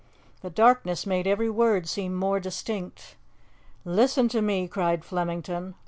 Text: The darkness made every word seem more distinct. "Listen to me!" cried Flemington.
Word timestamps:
The 0.41 0.49
darkness 0.49 1.05
made 1.05 1.27
every 1.27 1.47
word 1.47 1.87
seem 1.87 2.15
more 2.15 2.39
distinct. 2.39 3.17
"Listen 3.85 4.27
to 4.29 4.41
me!" 4.41 4.67
cried 4.67 5.05
Flemington. 5.05 5.75